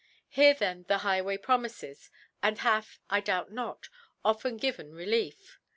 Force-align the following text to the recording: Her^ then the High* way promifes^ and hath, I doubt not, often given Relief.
Her^ 0.35 0.57
then 0.57 0.85
the 0.87 0.97
High* 1.05 1.21
way 1.21 1.37
promifes^ 1.37 2.09
and 2.41 2.57
hath, 2.57 2.97
I 3.11 3.19
doubt 3.19 3.51
not, 3.51 3.87
often 4.25 4.57
given 4.57 4.95
Relief. 4.95 5.59